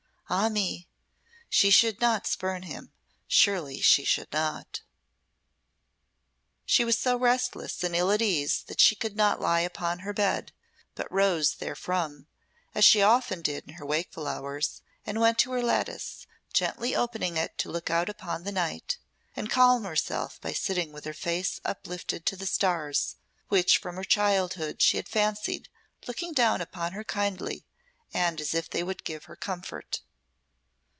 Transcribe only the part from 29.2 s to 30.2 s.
her comfort.